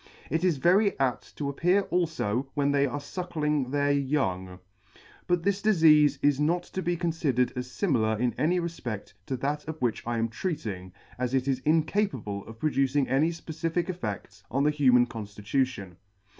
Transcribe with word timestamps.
It 0.31 0.43
is 0.43 0.57
very 0.57 0.99
apt 0.99 1.37
to 1.37 1.47
appear 1.47 1.83
alfo 1.91 2.47
when 2.55 2.71
they 2.71 2.87
are 2.87 2.97
fuckling 2.97 3.69
their 3.69 3.91
young. 3.91 4.57
But 5.27 5.43
this 5.43 5.61
difeafe 5.61 6.17
is 6.23 6.39
not 6.39 6.63
to 6.63 6.81
be 6.81 6.97
confidered 6.97 7.53
as 7.55 7.67
fimilar 7.67 8.19
in 8.19 8.33
any 8.33 8.59
refpe6l 8.59 9.13
to 9.27 9.37
that 9.37 9.67
of 9.67 9.79
which 9.79 10.01
I 10.07 10.17
am 10.17 10.29
treating, 10.29 10.91
as 11.19 11.35
it 11.35 11.47
is 11.47 11.59
incapable 11.65 12.43
of 12.47 12.57
producing 12.57 13.07
any 13.09 13.29
fpecific 13.29 13.93
effe£ts 13.95 14.41
on 14.49 14.63
the 14.63 14.71
human 14.71 15.05
Con 15.05 15.27
llitution. 15.27 15.97